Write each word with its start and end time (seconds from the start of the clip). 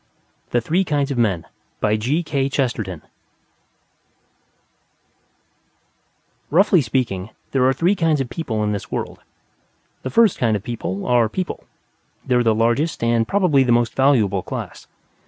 The 0.49 0.61
Three 0.61 0.83
Kinds 0.83 1.11
of 1.11 1.17
Men 1.19 1.45
Roughly 1.83 2.09
speaking, 6.81 7.29
there 7.51 7.65
are 7.67 7.71
three 7.73 7.93
kinds 7.95 8.19
of 8.19 8.27
people 8.27 8.63
in 8.63 8.71
this 8.71 8.91
world. 8.91 9.19
The 10.01 10.09
first 10.09 10.39
kind 10.39 10.55
of 10.55 10.63
people 10.63 11.05
are 11.05 11.29
People; 11.29 11.65
they 12.25 12.33
are 12.33 12.41
the 12.41 12.55
largest 12.55 13.03
and 13.03 13.27
probably 13.27 13.61
the 13.61 13.71
most 13.71 13.93
valuable 13.95 14.41
class. 14.41 14.87